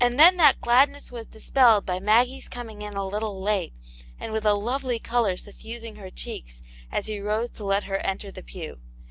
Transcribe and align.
77 0.01 0.17
then 0.17 0.37
that 0.37 0.59
gladness 0.61 1.11
was 1.11 1.27
dispelled 1.27 1.85
by 1.85 1.99
Maggie's 1.99 2.47
coming 2.47 2.81
in 2.81 2.95
a 2.95 3.05
little 3.07 3.39
late, 3.39 3.71
and 4.19 4.33
with 4.33 4.47
a 4.47 4.55
lovely 4.55 4.97
colour 4.97 5.37
suffusing 5.37 5.97
her 5.97 6.09
cheeks 6.09 6.63
as 6.91 7.05
he 7.05 7.19
rose 7.19 7.51
to 7.51 7.63
let 7.63 7.83
her 7.83 7.97
enter 7.99 8.31
the 8.31 8.41
pew. 8.41 8.79